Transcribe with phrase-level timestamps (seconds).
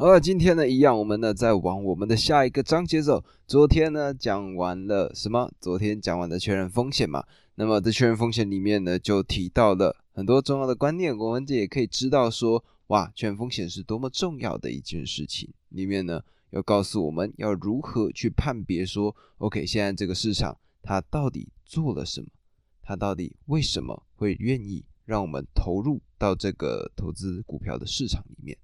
[0.00, 3.22] 好，今天呢一样，我们呢再往我们的下一个章节走。
[3.46, 5.52] 昨天呢讲完了什么？
[5.60, 7.22] 昨天讲完的确认风险嘛。
[7.56, 11.14] 那么在确认风险里面呢，就提到了很多重要的观念。
[11.14, 15.52] 我们这也可以知道说，哇，确认风险是多么重要的一件事情。
[15.68, 22.28] 里面呢要告诉我们要如何去判别说，OK，现在这个市场它到底做了什么？
[22.82, 28.56] 它到底为什么会愿意让我们投入到这个投资股票的市场里面？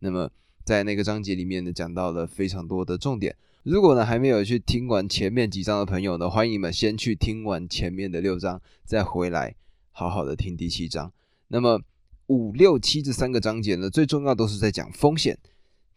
[0.00, 0.28] 那么
[0.70, 3.34] 在那个章节里面呢，讲到了非常多的重点。
[3.64, 9.56] 如果呢还没有去听完前面几章的朋友呢，欢迎你们先去听完前面的六章，再回来
[9.90, 11.12] 好好的听第七章。
[11.48, 11.80] 那么
[12.28, 15.36] 五六七这三个章节呢，最重要都是在讲风险。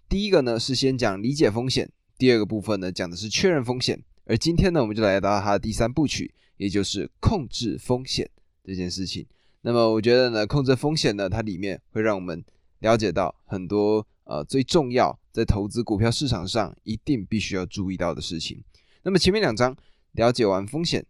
[0.09, 4.03] 第一个呢是先讲理解风险，第二个部分呢讲的是确认风险。
[4.25, 6.33] 而今天呢，我们就来到它的第三部曲。
[6.58, 8.27] 也就是控制风险
[8.63, 9.23] 这件事情。
[9.61, 12.44] 那么我觉得呢，控制风险呢，它里面会让我们
[12.80, 18.63] 了解到很多呃最重要在投资股票市场上一定必须要注意到的事情。
[19.03, 19.75] 那么前面两章
[20.13, 21.05] 了解完风险，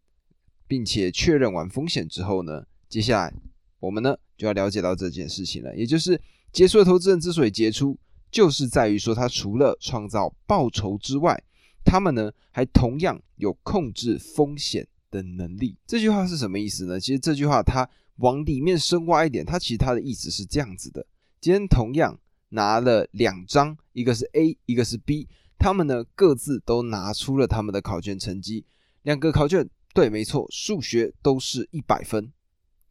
[0.67, 3.33] 并且确认完风险之后呢，接下来
[3.79, 6.19] 我们呢就要了解到这件事情了，也就是
[6.51, 7.97] 杰出的投资人之所以杰出，
[8.31, 11.43] 就是在于说他除了创造报酬之外，
[11.83, 14.87] 他们呢还同样有控制风险。
[15.13, 16.99] 的能力，这句话是什么意思呢？
[16.99, 21.05] 其实这句话它往里面深挖一点，它其实它的意思是这样子的：
[21.39, 22.19] 今天同样
[22.53, 28.65] 拿了两张，一个是 A，一个是 B，他们呢各自都拿出了他们的考卷成绩，
[29.01, 32.31] 两个考卷对，没错，数学都是一百分。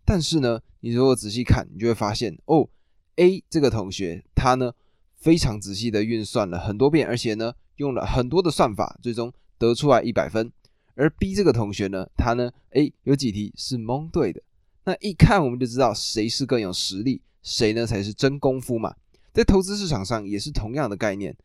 [0.04, 2.68] 但是呢，你如果仔细看，你就会发现哦
[3.16, 4.72] ，A 这个同学他呢
[5.16, 10.52] 非常仔细的运算了很多遍，而且呢用了很多的算法，最终得出来一百分。
[10.94, 14.42] 而 B 这个同学呢，他呢，哎，有几题是蒙对的。
[14.84, 18.94] 那一看我们就知道谁是更有实力，谁呢才是真功夫嘛。
[19.32, 21.36] 在投资市场上也是同样的概念。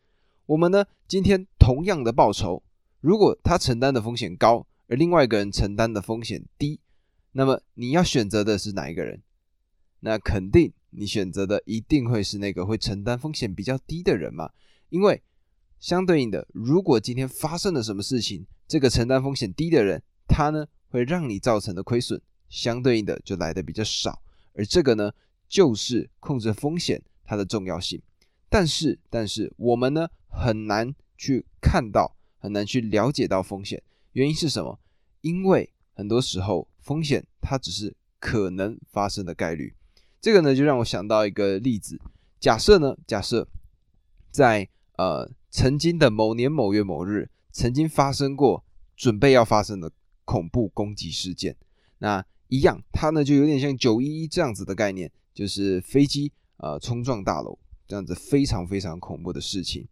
[0.46, 2.62] 我们呢，今天同样的报酬，
[3.00, 6.80] 如果他承担的风险高，而另外一个人承担的风险低，
[7.32, 9.22] 那么你要选择的是哪一个人？
[10.00, 14.50] 那肯定你选择的一定会是那个会承担风险比较低的人嘛。
[14.90, 15.22] 因为
[15.80, 24.22] 相对应的，如果今天发生了什么事情，这个承担风险低的人，他呢会让你造成的亏损相对应的就来的比较少，
[24.54, 25.12] 而这个呢
[25.48, 28.00] 就是控制风险它的重要性。
[28.48, 34.80] 但是，但是我们呢很难去看到，很难去了解到风险，原因是什么？
[35.20, 39.74] 因为很多时候风险它只是可能发生的概率。
[40.20, 42.00] 这个呢就让我想到一个例子，
[42.40, 43.46] 假设呢，假设
[44.30, 47.28] 在呃曾经的某年某月某日。
[47.50, 48.62] 曾经发生过
[48.94, 49.90] 准备要发生的
[50.24, 51.56] 恐怖攻击事件，
[51.98, 57.58] 那一样，它呢就有点像九一一这样子的概念，就是飞机呃冲撞大楼
[57.88, 59.88] 这样子非常非常恐怖的事情。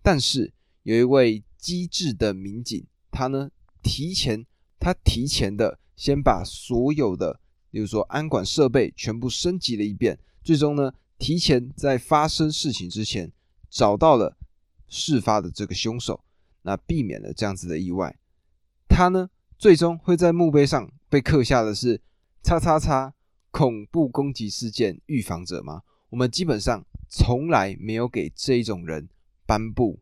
[0.00, 0.52] 但是
[0.84, 3.50] 有一位机智的民警，他呢
[3.82, 4.46] 提前
[4.78, 13.30] 他提前的先把所有的，比如说安管设备全部升级了一遍，最终呢提前在发生事情之前
[13.68, 14.38] 找到了
[14.88, 16.24] 事发的这个凶手。
[16.62, 18.18] 那避免了这样子的意外，
[18.86, 22.02] 他呢最终会在墓碑上被刻下的是
[22.44, 23.14] “叉叉叉
[23.50, 25.82] 恐怖攻击事件预防者”吗？
[26.10, 29.08] 我们基本上从来没有给这种人
[29.46, 29.98] 颁布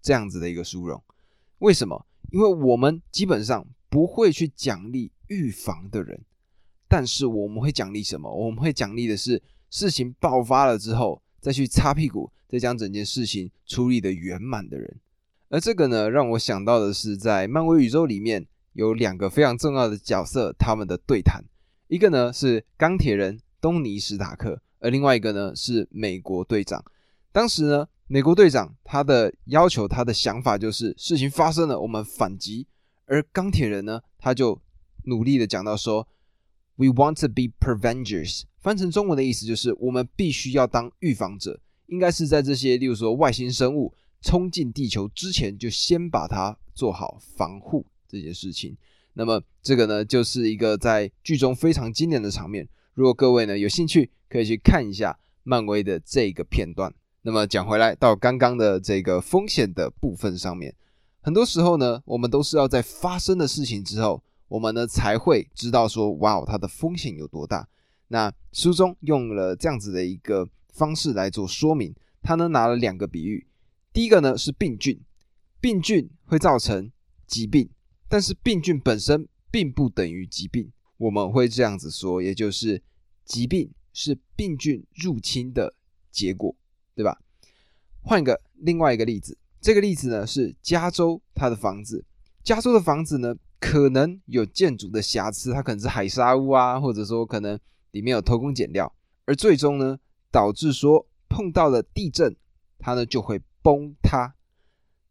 [0.00, 1.02] 这样子的一个殊荣。
[1.58, 2.06] 为什么？
[2.30, 6.20] 因为我们基本上不会去奖励预防的人，
[6.88, 8.32] 但是我们会奖励什么？
[8.32, 15.00] 我们会奖励的是事情爆发了之后再去擦屁股，再将整件事情处理的圆满的人。
[15.48, 21.44] 而这个呢，让我想到的是，在漫威宇宙里面有两个非常重要的角色，他们的对谈，
[21.88, 26.84] 一个呢是钢铁人东尼史塔克，而另外一个呢是美国队长。
[27.32, 32.66] 当时呢，美国队长他的要求，他的想法就是事情发生了，我们反击；
[33.06, 34.60] 而钢铁人呢，他就
[35.04, 36.06] 努力的讲到说
[36.76, 38.42] ，We want to be prevengers。
[38.60, 43.94] 翻成中文的意思就是，我们必须要当预防者，应该是在这些，例如说外星生物。
[44.24, 48.76] 冲进地球之前，就先把它做好防护这件事情。
[49.14, 52.68] 那么这个呢，就是一个在剧中非常经典的场面。
[52.94, 56.92] 如果各位呢有兴趣，可以去看一下漫威的这个片段。
[57.22, 60.74] 那么讲回来，到刚刚的这个风险的部分上面，
[61.20, 67.68] 很多时候呢，我们都是要在发生的事情之后，我们呢才会知道说，哇哦，它的风险有多大。
[68.08, 73.46] 那书中用了这样子的一个方式来做说明，他呢拿了两个比喻。
[73.92, 75.00] 第一个呢是病菌，
[75.60, 76.90] 病菌会造成
[77.26, 77.70] 疾病，
[78.08, 80.70] 但是病菌本身并不等于疾病。
[81.02, 82.80] 我们会这样子说，也就是
[83.24, 85.74] 疾病是病菌入侵的
[86.12, 86.54] 结果，
[86.94, 87.18] 对吧？
[88.02, 92.04] 换一个另外一个例子，这个例子呢是加州它的房子，
[92.44, 97.58] 加州的房子呢可能有建筑的瑕疵，它可能是海沙屋啊，或者说可能
[97.90, 98.94] 里面有偷工减料，
[99.24, 99.98] 而最终呢
[100.30, 102.36] 导致说碰到了地震，
[102.78, 104.36] 它呢就会崩塌。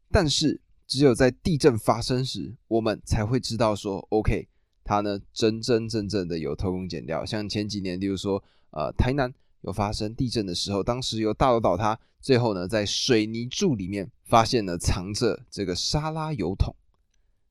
[0.10, 4.48] 但是只有在地震发生时，我们才会知道说，OK，
[4.84, 7.26] 它呢真真正正的有偷工减料。
[7.26, 9.34] 像前几年，例如说呃台南。
[9.64, 16.76] 有发生地震的时候，当时有大楼倒塌，最后呢，在水泥柱里面发现了藏着这个沙拉油桶。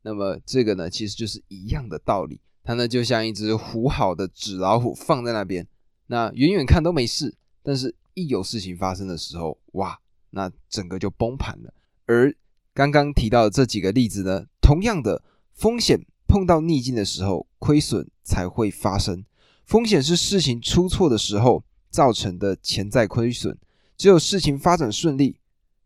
[0.03, 5.65] 那么这个呢，其实就是一样的道理，它呢就像一只糊好的纸老虎放在那边，
[6.09, 10.01] 那远远看都没事，但是一有事情发生的时候，哇，
[10.31, 11.73] 那整个就崩盘了。
[12.07, 12.35] 而
[12.75, 15.23] 刚刚提到的这几个例子呢，同样的
[15.53, 19.25] 风险碰到逆境的时候，亏损才会发生。
[19.67, 21.65] 风险是事情出错的时候。
[21.93, 23.59] 造成的潜在亏损，
[23.97, 25.41] 只有事情发展顺利，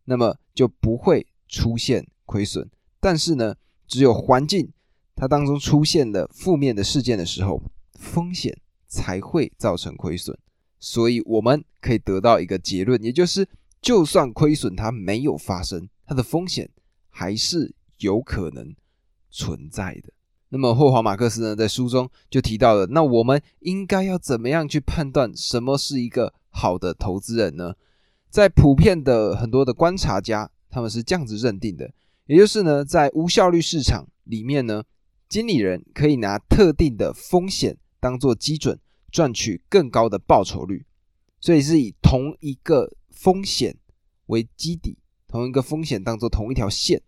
[0.05, 2.71] 那么就不会出现亏损。
[3.01, 3.57] 但是呢，
[3.87, 4.71] 只有环境
[5.17, 7.59] 它当中出现了负面的事件的时候，
[7.95, 8.55] 风险
[8.87, 10.39] 才会造成亏损。
[10.79, 13.49] 所以我们可以得到一个结论，也就是
[13.81, 16.69] 就算亏损它没有发生，它的风险
[17.09, 18.77] 还是有可能
[19.31, 20.13] 存在的。
[20.55, 27.75] 那么霍华马克思呢，在书中就提到了，那我们应该要怎么样去判断什么是一个好的投资人呢？
[28.31, 31.93] 在普遍的很多的观察家，他们是这样子认定的，
[32.27, 34.85] 也就是呢，在无效率市场里面呢，
[35.29, 38.79] 经理人可以拿特定的风险当做基准，
[39.11, 40.87] 赚取更高的报酬率，
[41.41, 43.77] 所以是以同一个风险
[44.27, 47.03] 为基底，同一个风险当做同一条线，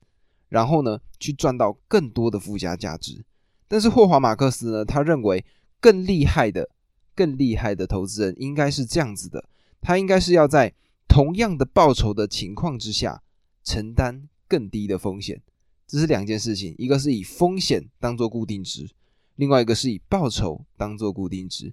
[0.48, 3.24] 然后呢，去赚到更多的附加价值。
[3.68, 4.84] 但是霍华马克思呢？
[4.84, 5.44] 他认为
[5.80, 6.68] 更厉害的、
[7.14, 9.44] 更厉害的投资人应该是这样子的：
[9.80, 10.72] 他应该是要在
[11.08, 13.22] 同样的报酬的情况之下，
[13.64, 15.42] 承担更低的风险。
[15.86, 18.88] 这是两件事情，一个是以风险当做固定值，
[19.36, 21.72] 另外一个是以报酬当做固定值。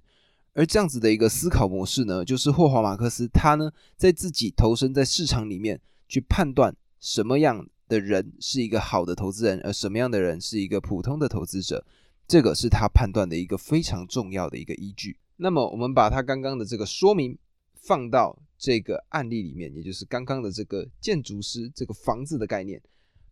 [0.52, 7.66] 而这样子的一个思考模式呢，就是霍华马克思他呢在自己投身在市场里面去判断什么样。
[7.88, 11.84] 的人是一个好的投资人，而什么样的人是一个普通的投资者，
[12.26, 15.18] 这个是他判断的一个非常重要的一个依据。
[15.36, 17.36] 那么，我们把他刚刚的这个说明
[17.74, 22.80] 放到这个案例里面，也就是刚刚的这个建筑师这个房子的概念。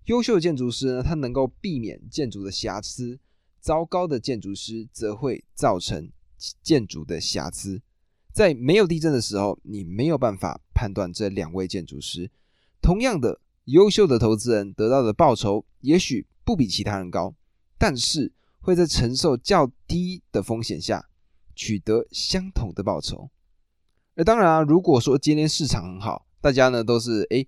[0.07, 3.17] 优秀的建筑师呢，他能够避免建筑的瑕疵；
[3.61, 6.11] 糟糕的建筑师则会造成
[6.63, 7.81] 建筑的瑕疵。
[8.35, 12.31] 在没有地震的时候，你没有办法判断这两位建筑师。
[12.83, 13.41] 同样的。
[13.67, 17.35] 优秀的投资人得到的报酬也许不比其他人高，
[17.79, 21.09] 但是会在承受较低的风险下
[21.55, 23.31] 取得相同的报酬。
[24.17, 27.47] 而当然啊，如果说今天市场很好，大家呢都是诶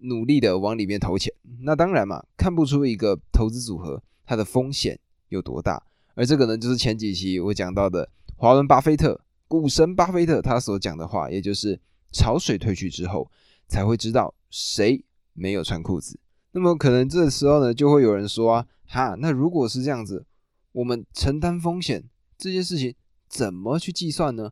[0.00, 4.98] 努力的往里面投钱，那当然嘛，看不出一个投资组合它的风险
[5.28, 5.82] 有多大。
[6.14, 11.80] 而这个呢，就是前几期我讲到的华伦巴菲特股神巴菲特他所讲的话，也就是
[12.12, 13.30] 潮水退去之后
[13.68, 15.04] 才会知道谁。
[15.34, 16.18] 没有穿裤子，
[16.52, 20.24] 那么可能这时候呢，就会有人说啊，哈，那如果是这样子，
[20.72, 22.04] 我们承担风险
[22.38, 22.94] 这件事情
[23.28, 24.50] 怎么去计算呢？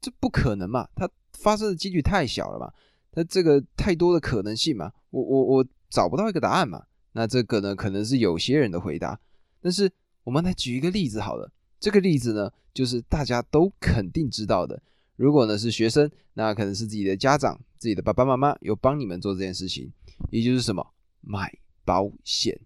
[0.00, 2.72] 这不可能嘛，它发生的几率太小了嘛，
[3.10, 6.84] 它这个太多的可能性嘛，我我我找不到一个答案嘛。
[7.12, 9.18] 那这个呢，可能是有些人的回答，
[9.60, 9.90] 但是
[10.24, 14.80] 我们来举一个例子好了，这个例子呢，就是大家都肯定知道的。
[15.16, 19.92] 如果呢是学生，那可能是自己的家长、自己的爸爸妈妈有帮你们做这件事情，
[20.30, 21.52] 也就是什么买
[21.84, 22.58] 保险。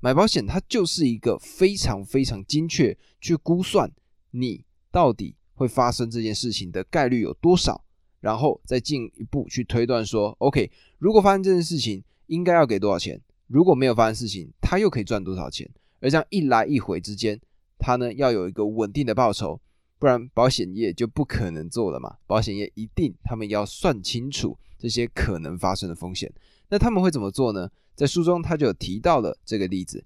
[0.00, 3.90] 买保险它就是一个非常非常精确去估算
[4.30, 7.84] 你到底会发生这件事情的概率有多少，
[8.20, 15.68] 然后再进一步去推断说，OK，如果发生这件事情应该要给多少钱，如果没有发生事情，它又可以赚多少钱，
[16.00, 17.40] 而这样一来一回之间，
[17.78, 19.60] 它呢要有一个稳定的报酬。
[19.98, 22.18] 不然保险业就不可能做了嘛？
[22.24, 26.32] 保险业一定他们要算清楚这些可能发生的风险。
[26.68, 27.70] 那他们会怎么做呢？
[27.94, 30.04] 在书中他就有提到了这个例子，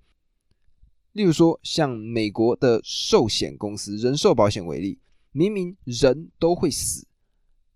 [1.12, 4.98] 例如说像美国的寿险公司人寿保险为例，
[5.32, 7.06] 明明人都会死，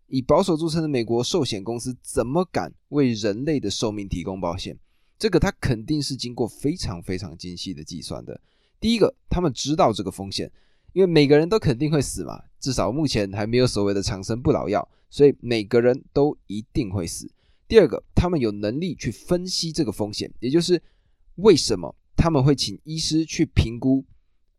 [0.06, 4.78] 以保守著称的美国寿险公司怎么敢为人类的寿命提供保险？
[5.18, 8.40] 这个他肯定是经过非常非常精细的计算的。
[8.80, 10.50] 第一个，他们知道这个风险。
[10.92, 17.30] 因为每个人都肯定会死嘛，至少目前还没有所谓的长生不老药，所以每个人都一定会死。
[17.68, 20.80] 第二个，他们有能力去分析这个风险，也就是
[21.36, 24.04] 为什么他们会请医师去评估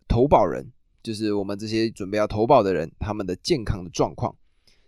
[0.08, 0.72] 投保人，
[1.02, 4.36] 就是我们这些准备要投保的人他们的健康的状况。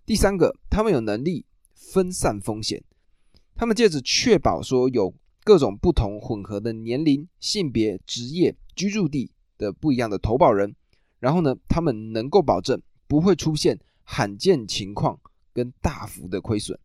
[0.06, 2.84] 第三个，他们有能力分散风险，
[3.56, 5.14] 他们借着确保说有
[5.46, 10.76] 各种不同混合的年龄、性别、职业、居住地的不一样的投保人，
[11.20, 15.18] 然后呢，他们能够保证不会出现罕见情况
[15.54, 16.78] 跟大幅的亏损。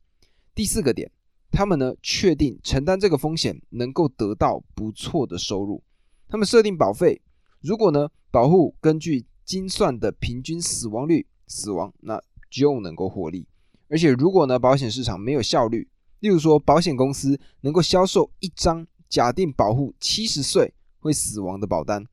[0.54, 1.10] 第四个点，
[1.54, 5.80] 他们呢确定承担这个风险能够得到不错的收入。
[6.28, 7.22] 他们设定保费，
[7.60, 12.20] 如果呢保护根据精算的平均死亡率死亡，那
[12.50, 13.46] 就能够获利。
[13.88, 22.04] 而且如果呢保险市场没有效率，例如说，保险公司能够销售一张假定保护七十岁会死亡的保单，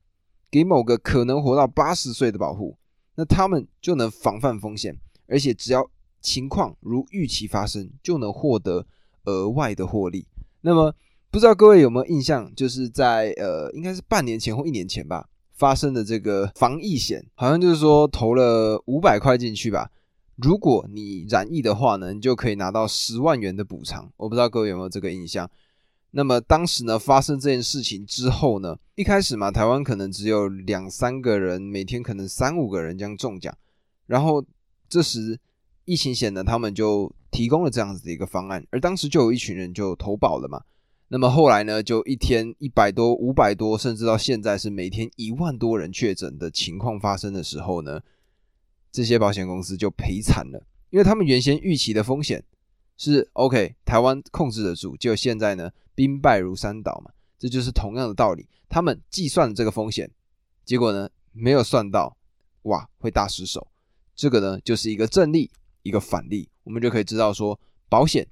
[0.51, 2.77] 给某个可能活到八十岁的保护，
[3.15, 8.85] 那他们就能防范风险，而且只要情况如预期发生，就能获得
[9.25, 10.25] 额外的获利。
[10.61, 10.93] 那么，
[11.29, 19.89] 不知道各位有没有印象，就是在呃，应该是半年前或一年前吧，发生的这个防疫险，好像就是说投了五百块进去吧。
[20.37, 24.11] 如果你染疫的话呢，你就可以拿到十万元的补偿。
[24.17, 25.49] 我不知道各位有没有这个印象。
[26.11, 33.55] 那么当时呢，发生这件事情之后呢，一开始嘛，台湾可能只有两三个人，每天可能三五个人这样中奖。
[34.07, 34.43] 然后
[34.89, 35.39] 这时
[35.85, 40.61] 疫情险呢，他们就提供了这样子的一个方案，而当时就有一群人就投保了嘛。
[41.07, 48.01] 那么后来呢，就一天一百多、五百多，甚至到现在是每天一万多人确诊的情况发生的时候呢。
[48.93, 52.43] 这些保险公司就赔惨了，因为他们原先预期的风险
[52.97, 57.09] 是 OK，台湾控制得住，就现在呢兵败如山倒嘛，
[57.39, 58.45] 这就是同样的道理。
[58.67, 60.11] 他们计算这个风险，
[60.65, 62.17] 结果呢没有算到，
[62.63, 63.65] 哇，会大失手。
[64.13, 65.49] 这个呢就是一个正例，
[65.83, 68.27] 一个反例，我们就可以知道说，保险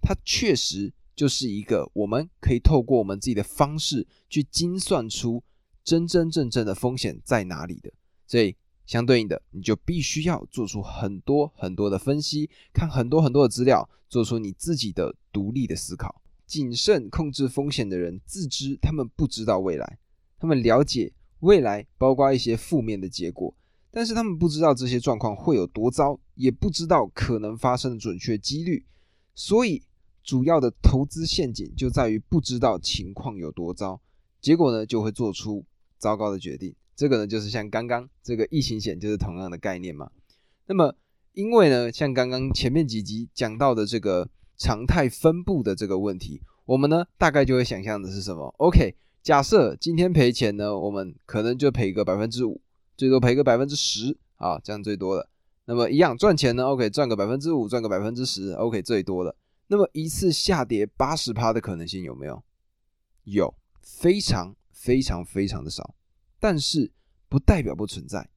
[0.00, 5.42] 它确实就是一个我们可以透过我们自己的方式去精算出
[5.84, 7.92] 真真正正的风险在哪里的，
[8.26, 8.56] 所以。
[8.86, 16.20] 相对应的，你就必须要做出很多很多的分析，看很多很多的资料，做出你自己的独立的思考。
[16.44, 19.98] 谨慎控制风险的人自知，他们不知道未来，
[20.40, 23.54] 他们了解未来，包括一些负面的结果，
[23.90, 28.84] 但是他们不知道这些状况会有多糟，也不知道可能发生的准确几率。
[29.34, 29.82] 所以，
[30.22, 34.00] 主要的投资陷阱就在于不知道情况有多糟，
[34.40, 35.64] 结果呢，就会做出
[35.98, 36.74] 糟糕的决定。
[36.94, 40.10] 这个呢，就是像刚刚这个疫情险，就是同样的概念嘛。
[40.66, 40.94] 那么，
[41.32, 52.60] 因为呢，像刚刚前面几集讲到的这个常态分布的这个问题，我们呢大概就会想象的是什么？OK，假设今天赔钱呢，我们可能就赔个百分之五，
[53.00, 55.26] 最多赔个百分之十啊，这样最多了。
[55.64, 59.34] 那么一样赚钱呢？OK，赚个百分之五，赚个百分之十，OK，最多了。
[59.68, 62.42] 那么一次下跌八十趴的可能性有没有？
[63.24, 65.94] 有，非常非常非常的少。
[66.38, 66.92] 但是
[67.30, 68.28] 不代表不存在，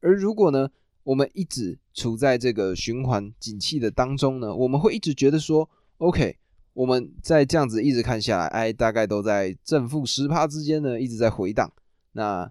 [0.00, 0.70] 而如果呢，
[1.02, 5.68] 我们一直处在这个循环景气的当中呢，我们会一直觉得说
[5.98, 6.38] ，OK，
[6.72, 11.70] 我们在这样子一直看下来，哎，大概都在正负十趴之间呢，一直在回荡。
[12.12, 12.50] 那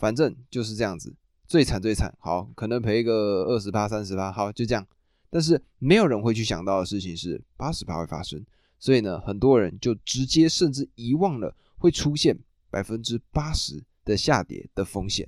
[0.00, 1.14] 反正就是这样子，
[1.46, 4.84] 最惨最惨，好，可能赔个二十趴、三十趴，好，就这样。
[5.30, 8.44] 但是没有人会去想到的事情是八十趴会发生，
[8.80, 12.36] 所以呢，很多人就直接甚至遗忘了会出现
[12.68, 13.84] 百分之八十。
[14.02, 15.26] 的下跌的风险。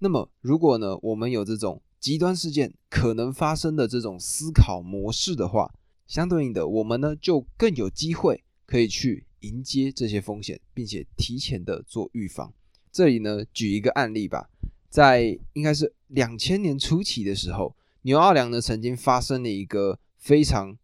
[0.00, 5.72] 那么，如果呢，我们有这种极端事件可能发生的这种思考模式的话，
[6.06, 12.52] 相对应的，我们呢就更有机会可以去迎接这些风险，并且提前的做预防。
[12.98, 14.50] 这里呢，举一个案例吧，
[14.90, 20.76] 在应该是两千年初期的时候，牛二良呢曾经发生了一个非常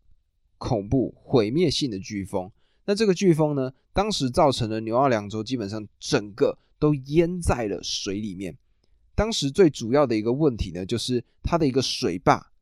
[0.56, 2.52] 恐怖、毁灭性的飓风。
[2.84, 6.56] 那这个飓风呢，当时造成了牛二良州基本上整个。
[6.76, 8.58] 都淹在了水里面。
[9.14, 12.52] 当时最主要的一个问题呢，就是它的一个水坝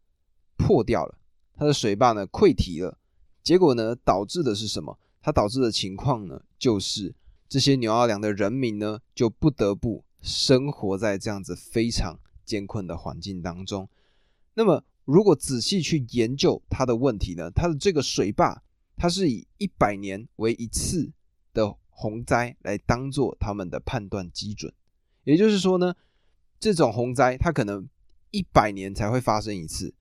[0.56, 1.18] 破掉了，
[1.56, 2.97] 它的水坝呢溃堤了。
[3.42, 4.97] 结果呢，导致的是什么？
[5.21, 7.12] 它导致的情况呢，就是
[7.52, 13.87] 这些牛二良的人民呢，就不得不生活在这样子非常艰困的环境当中。
[14.54, 18.62] 那么，如果仔细去研究它的问题呢，它的这个水坝，
[18.97, 21.12] 它是以一百年为一次
[21.52, 21.76] 的。
[21.94, 24.73] 洪灾来当做他们的判断基准，
[25.23, 25.94] 也就是说呢，
[26.59, 27.87] 这种洪灾它可能
[28.32, 29.94] 一百年才会发生一次。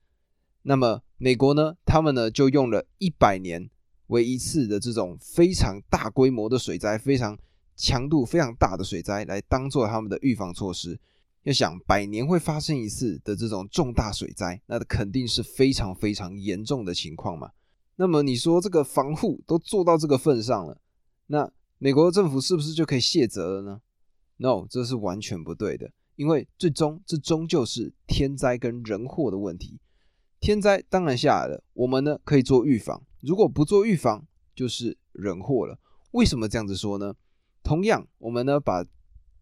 [0.62, 3.70] 那么美国呢，他们呢就用了一百年
[4.12, 7.36] 为一次的这种非常大规模的水灾，非常
[7.74, 11.00] 强度非常大的水灾来当做他们的预防措施。
[11.42, 17.50] 要想百年会发生一次的这种重大水灾，那肯定是非常非常严重的情况嘛。
[17.96, 20.80] 那么你说这个防护都做到这个份上了，
[21.26, 21.52] 那？
[21.78, 23.80] 美国政府是不是就可以卸责了呢
[24.36, 29.80] ？No，这是完全不对的，因为最终这终究是天灾跟人祸的问题。
[30.38, 35.78] 天灾当然下来了，我们呢可以做预防，如果不做预防，就是人祸了。
[36.10, 37.14] 为什么这样子说呢？
[37.62, 38.84] 同样，我们呢把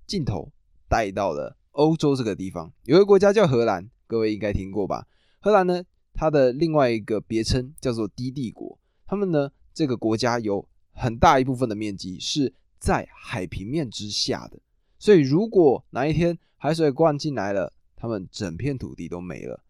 [0.07, 0.53] 镜头
[0.87, 5.07] 带到了欧洲这个地方，有个国家叫荷兰，各位应该听过吧？
[5.41, 5.83] 荷兰呢，
[6.13, 14.61] 它的另外一个别称叫做低地国，他们呢这个国家有很大一部分的面积是在海平面之下的，
[14.99, 19.65] 所以如果哪一天海水灌进来了，他们整片土地都没了。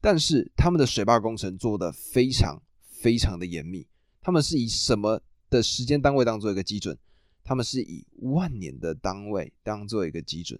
[0.00, 2.60] 但是他们的水坝工程做得非常
[3.00, 3.86] 非常的严密，
[4.20, 6.96] 他们是以什么的时间单位当做一个基准？
[7.44, 10.58] 他们是以万年的单位当做一个基准。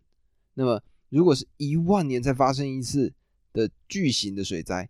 [0.54, 3.12] 那么如果是一万年才发生一次
[3.52, 4.88] 的巨型的水灾，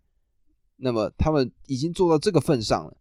[0.75, 2.97] 那么他们已经做到这个份上了。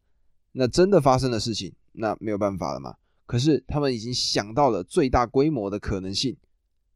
[0.52, 2.96] 那真的发生的事情，那没有办法了嘛？
[3.26, 6.36] 可是他们已经想到了最大规模的可能性，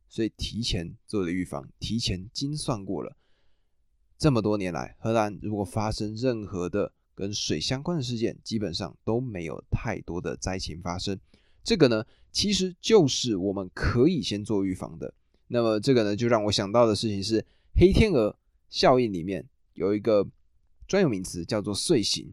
[0.09, 3.17] 所以提前做了预防，提前精算过了。
[4.17, 11.19] 这么多年来，荷兰如果发生任何的跟水相关的事件，基本上都没有太多的灾情发生。
[11.63, 15.13] 这个呢，其实就是我们可以先做预防的。
[15.49, 18.35] 那么这个呢，就让我想到的事情是黑天鹅
[18.71, 20.27] 效应里面有一个
[20.89, 22.33] 专有名词叫做碎形，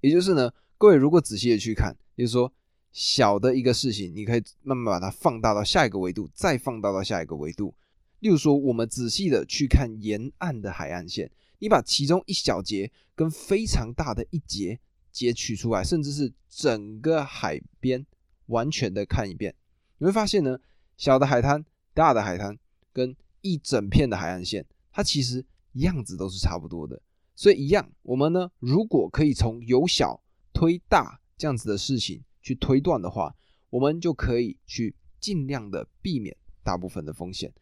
[0.00, 2.50] 也就是呢，各位如果仔细的去看，就是说
[2.90, 7.74] 小的一个事情，你可以慢慢把它放大到下一个维度，再放大到下一个维度。
[8.20, 14.78] 例如说，我们仔细的去看沿岸的海岸线，你把其中一小节跟非常大的一节
[15.10, 18.06] 截取出来，甚至是整个海边
[18.46, 19.54] 完全的看一遍，
[19.98, 20.58] 你会发现呢，
[20.96, 22.58] 小的海滩、大的海滩
[22.92, 27.00] 跟一整片的海岸线，它其实样子都是差不多的。
[27.34, 30.20] 所以一样，我们呢，如果可以从由小
[30.52, 33.34] 推大这样子的事情去推断的话，
[33.70, 37.52] 我们就可以去尽量的避免大部分的风险。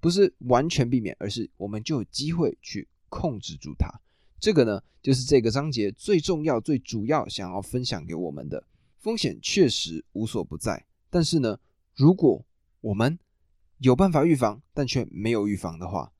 [0.00, 3.86] 不是完全避免，而是我们就有机会去控制住它。
[4.40, 8.64] 这个呢，就是这个章节最重要、最主要想要分享给我们的。
[8.96, 11.58] 风险确实无所不在，但是呢，
[11.94, 12.42] 如果
[12.80, 13.18] 我们
[13.78, 16.10] 有办法预防，但却没有预防的话，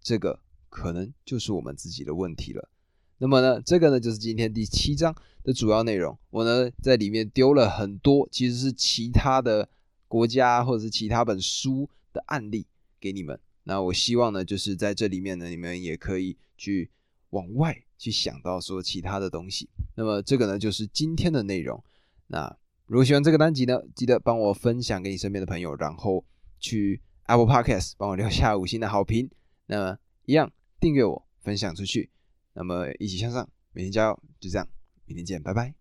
[0.00, 2.70] 这个可能就是我们自己的问题了。
[3.18, 6.16] 那么呢，这个呢，就是今天第七章的主要内容。
[6.30, 9.68] 我呢，在里面丢了很多，其实是其他的
[10.06, 12.66] 国家或者是其他本书的案例。
[12.98, 16.88] 给你们，那我希望呢，就是在这里面呢，你们也可以去
[17.30, 19.68] 往外去想到说其他的东西。
[19.96, 21.82] 那么这个呢，就是今天的内容。
[22.28, 26.24] 那如果喜欢这个单集呢，记得帮我分享给你身边的朋友，然后
[26.60, 29.28] 去 Apple Podcast 帮我留下五星的好评。
[29.66, 32.08] 那么一样订阅我，分享出去。
[32.52, 34.68] 那么一起向上，每天加油，就这样，
[35.06, 35.74] 明天见，拜拜。